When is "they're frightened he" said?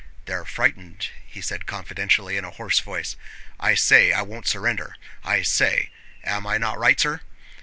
0.25-1.41